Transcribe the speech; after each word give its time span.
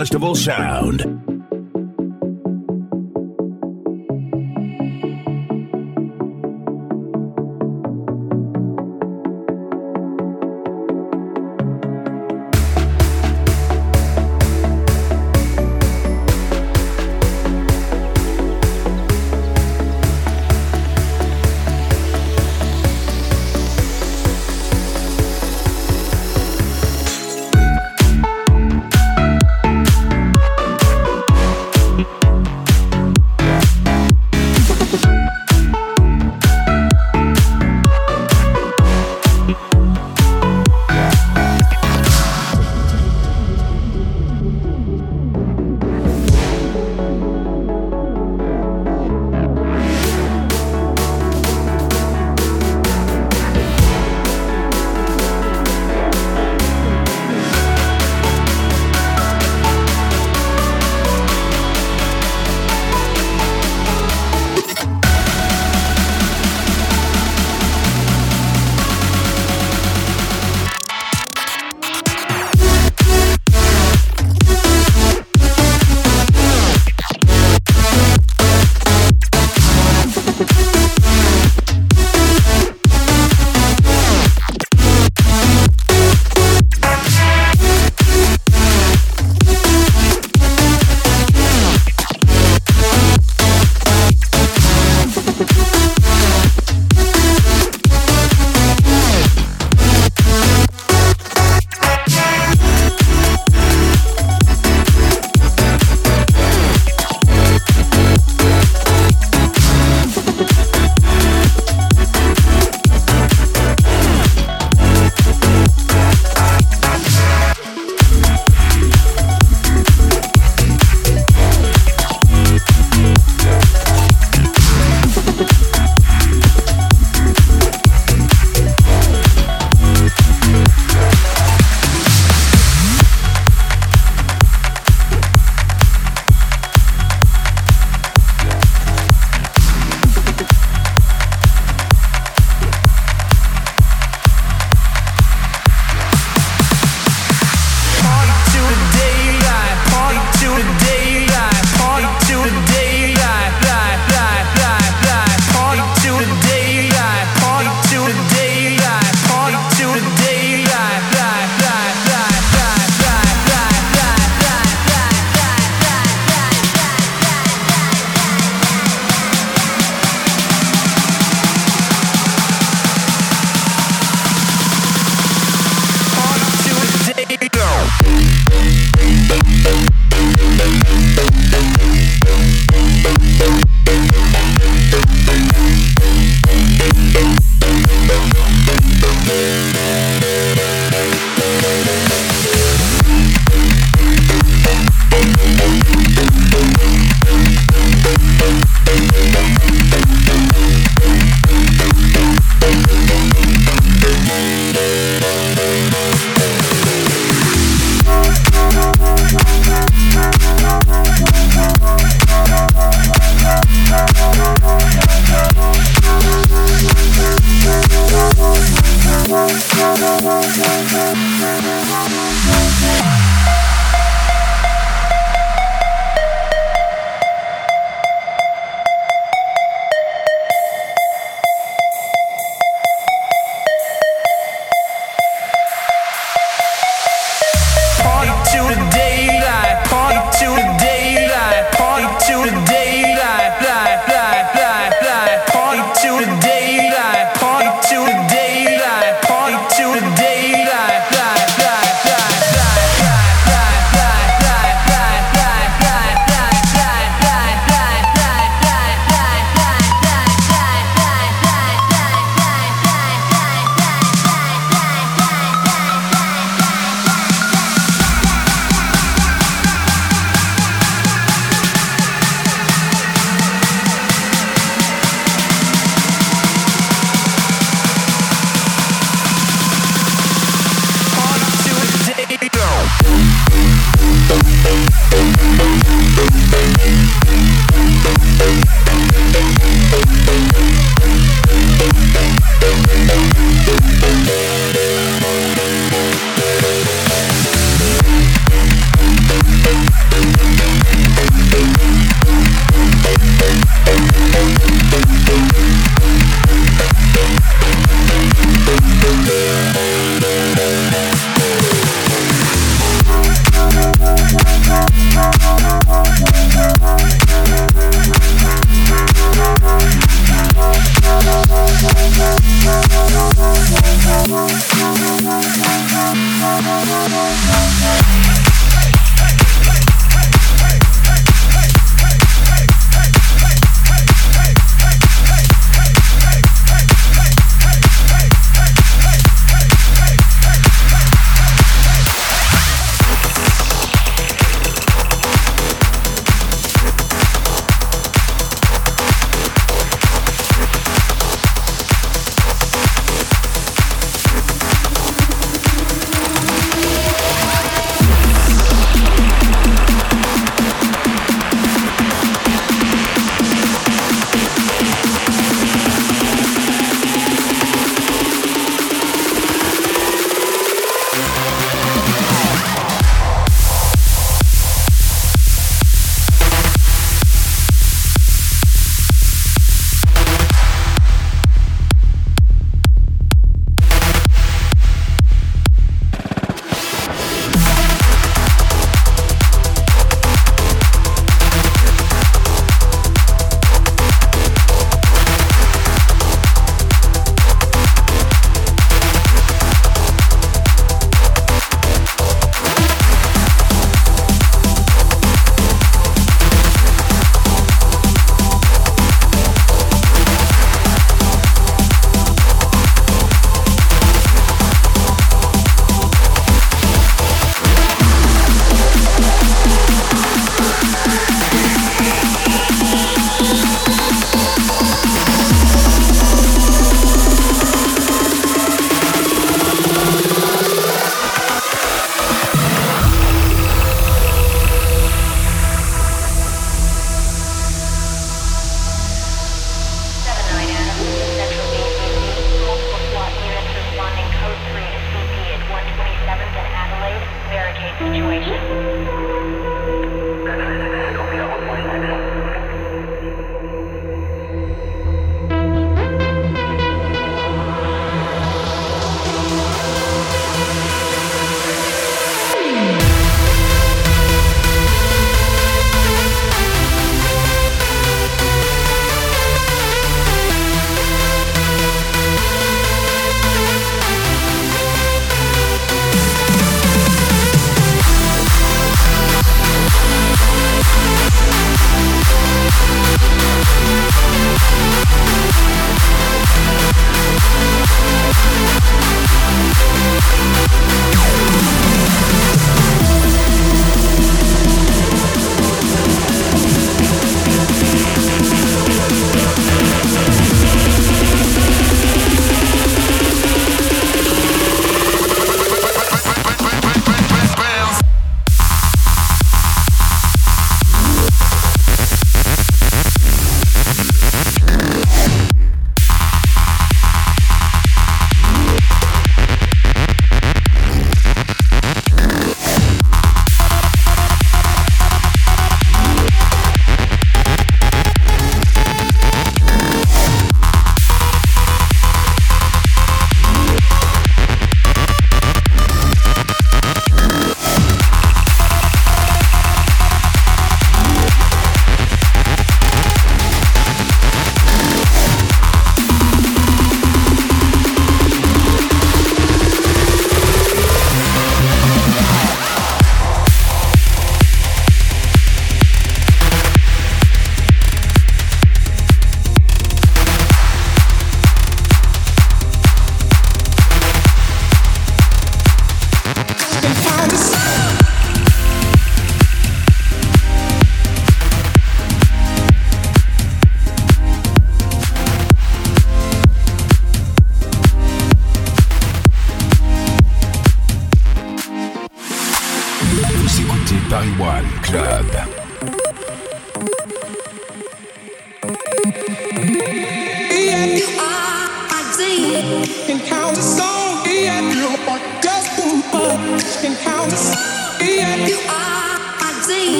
Festival 0.00 0.34
sound. 0.34 1.09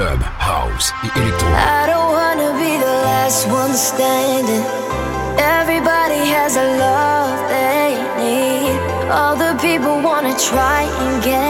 club, 0.00 0.22
house 0.38 0.92
et 1.04 1.18
électro. 1.18 1.46
I 1.48 1.86
don't 1.90 2.10
wanna 2.18 2.50
be 2.64 2.72
the 2.78 2.96
last 3.08 3.46
one 3.48 3.74
standing. 3.74 4.64
Everybody 5.60 6.22
has 6.36 6.56
a 6.56 6.68
love 6.84 7.36
they 7.54 7.90
need. 8.22 8.76
All 9.10 9.36
the 9.36 9.54
people 9.66 10.00
wanna 10.08 10.34
try 10.50 10.80
and 11.02 11.22
get 11.22 11.49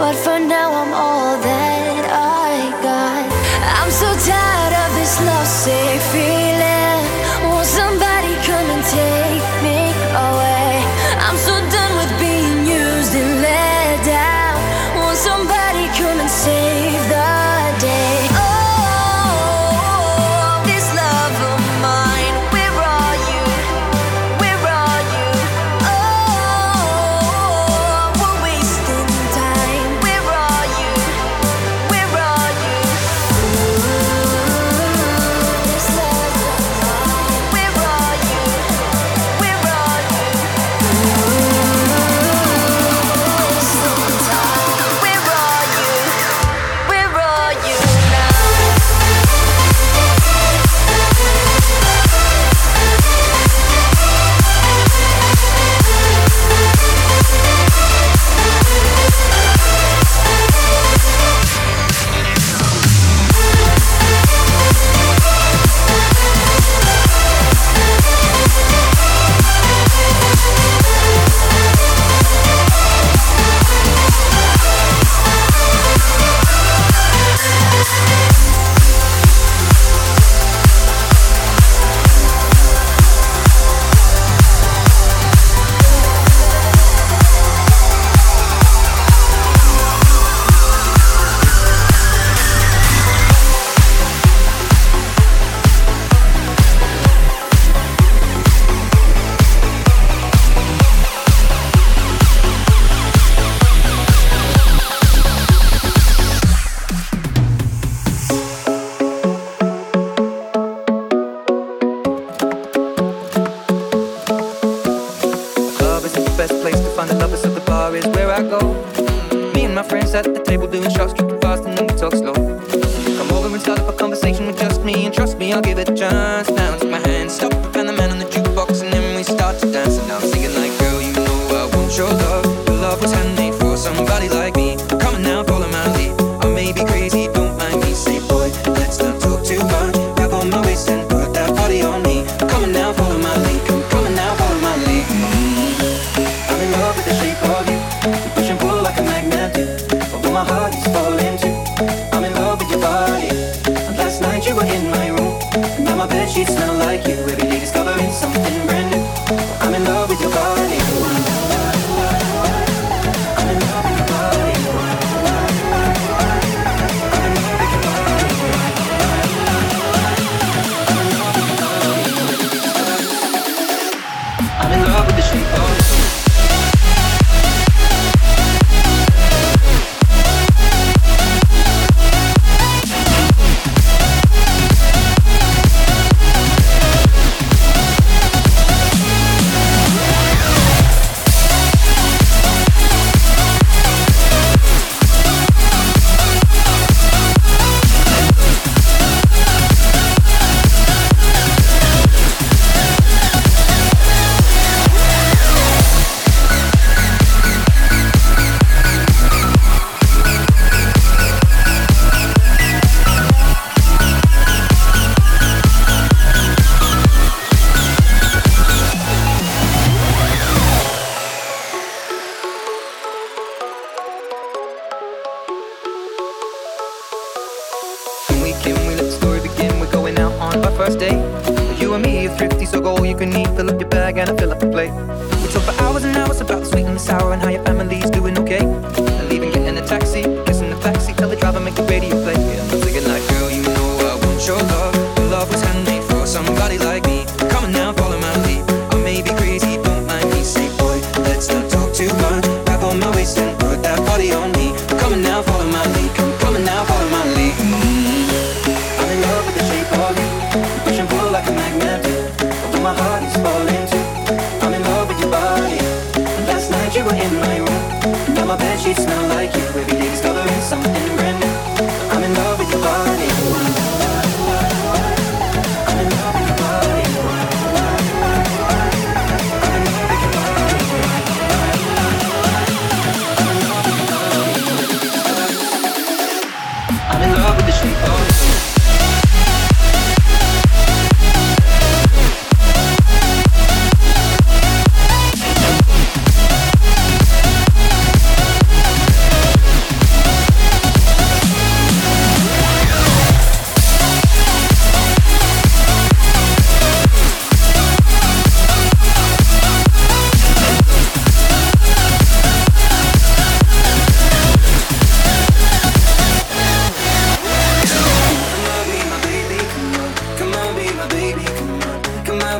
but. 0.00 0.29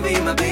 Be 0.03 0.21
my 0.21 0.35
baby, 0.35 0.50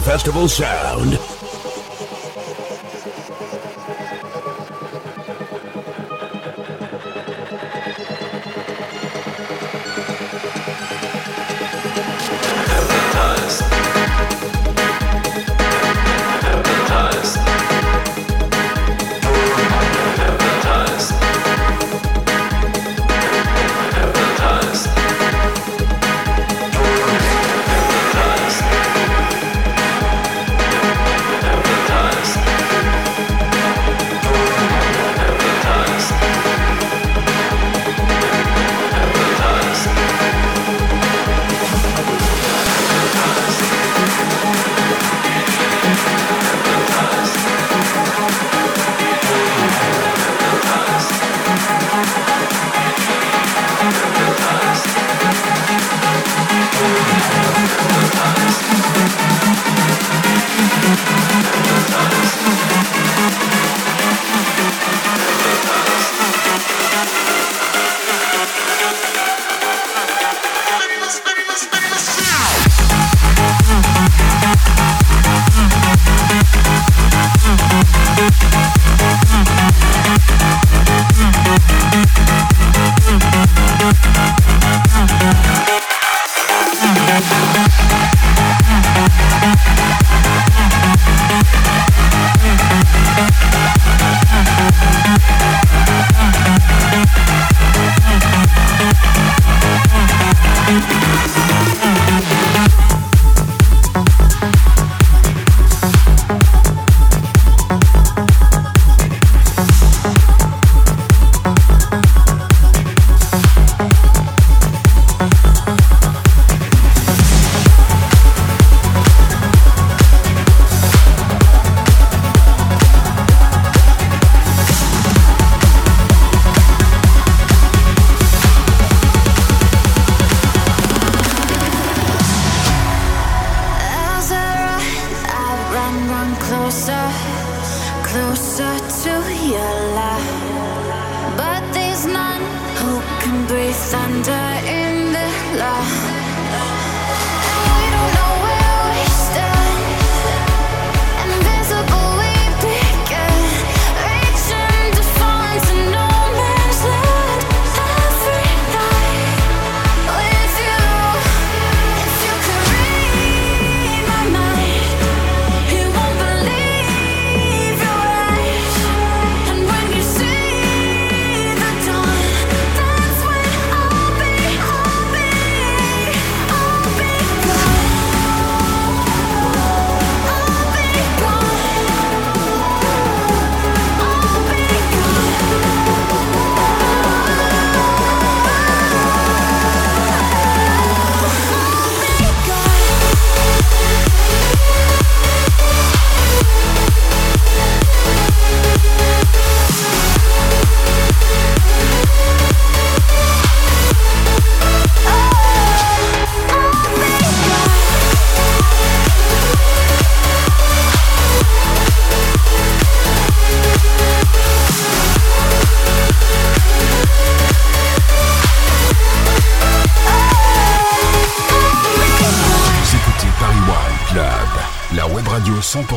festival 0.00 0.48
sound. 0.48 1.35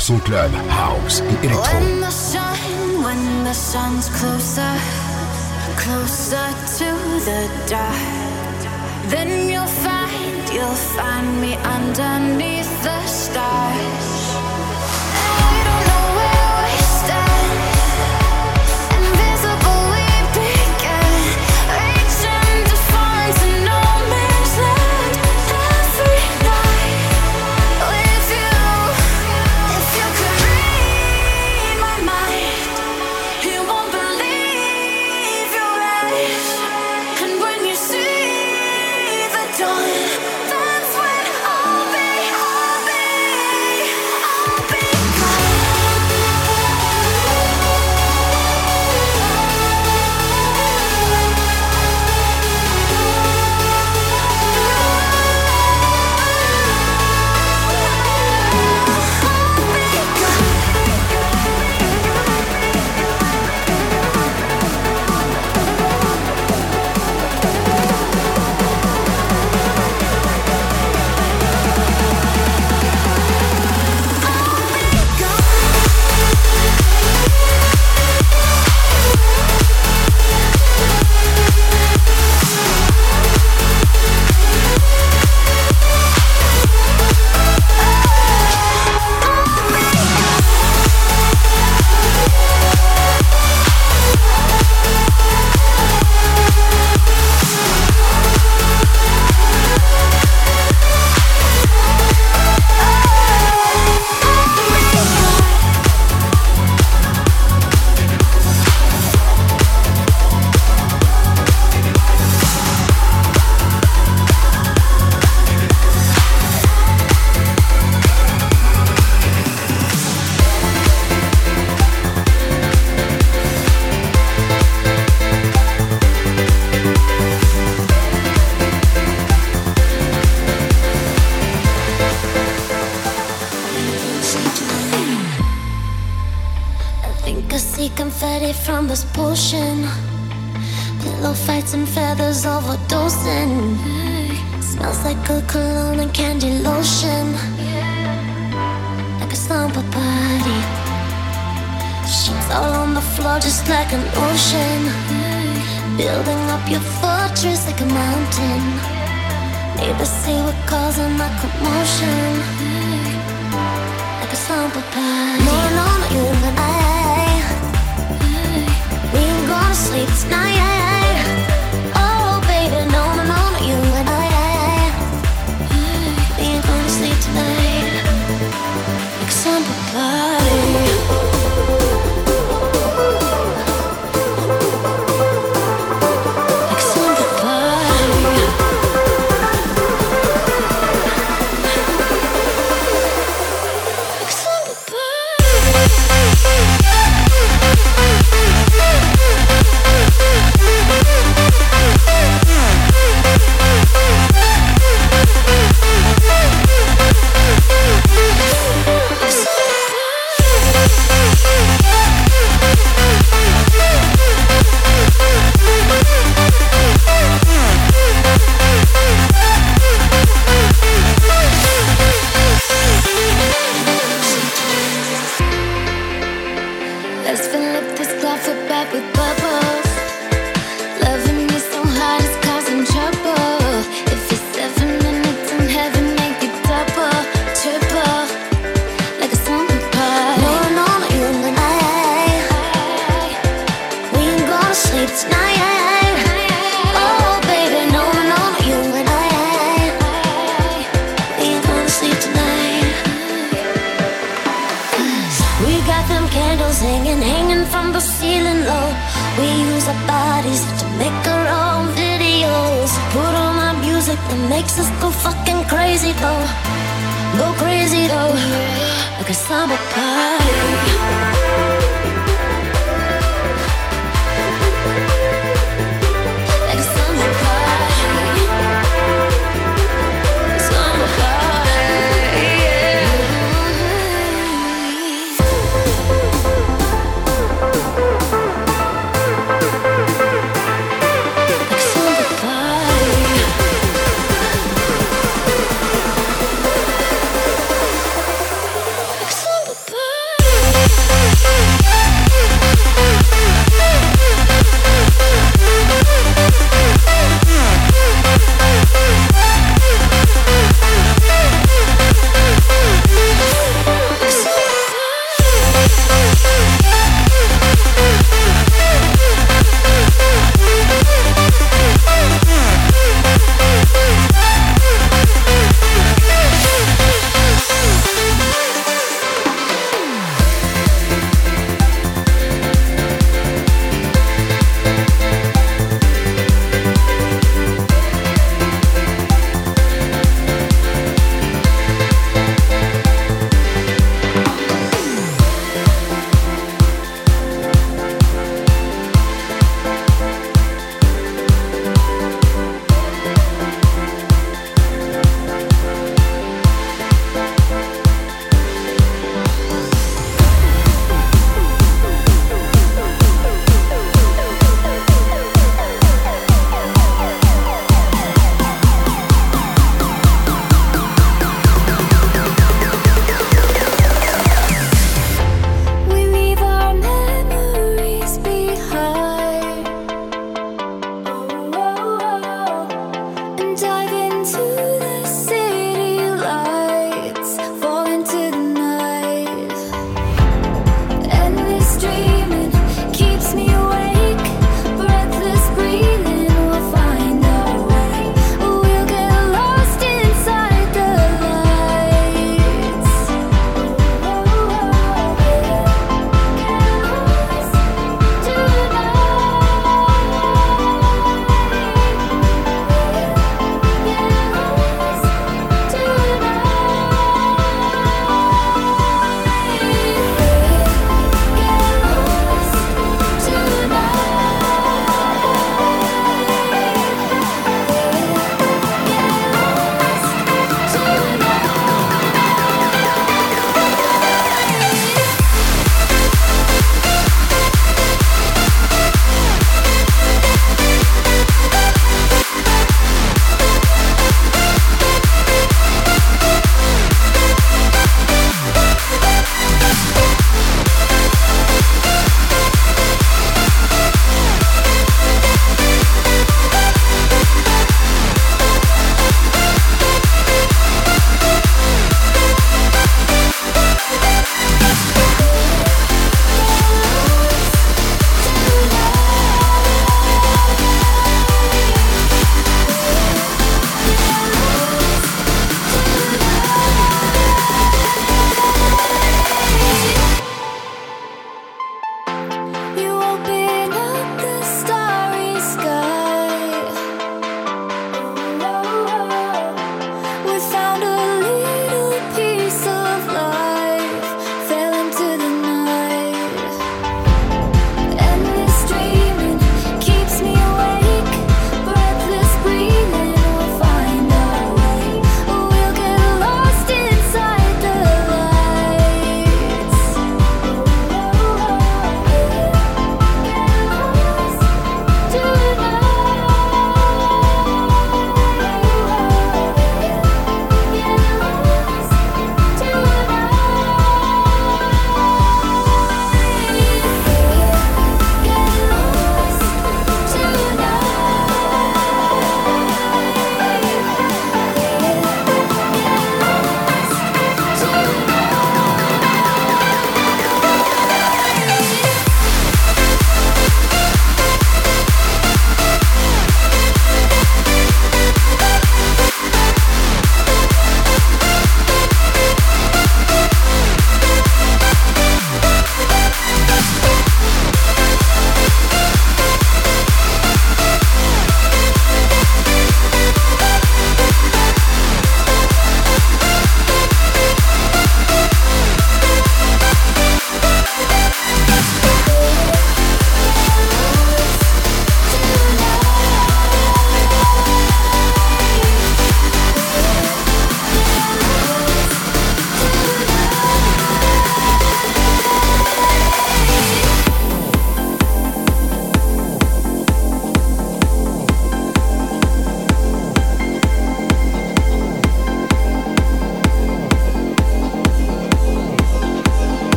Son 0.00 0.18
club, 0.18 0.50
house 0.68 1.20
et 1.20 1.46
électro. 1.46 1.78
When 1.78 2.00
the 2.00 2.10
sun, 2.10 3.02
when 3.02 3.44
the 3.44 3.54
sun's 3.54 4.08
closer, 4.08 4.74
closer 5.76 6.46
to 6.78 6.90
the 7.24 7.48
dark, 7.68 7.94
then 9.08 9.48
you'll 9.48 9.66
find, 9.66 10.48
you'll 10.52 10.80
find 10.96 11.40
me 11.40 11.56
underneath 11.56 12.70
the 12.82 13.06
stars. 13.06 14.23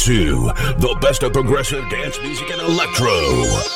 Mumitsu, 0.00 0.78
the 0.78 0.96
best 1.00 1.22
of 1.22 1.32
progressive 1.32 1.88
dance 1.90 2.18
music 2.22 2.50
and 2.50 2.60
electro. 2.62 3.69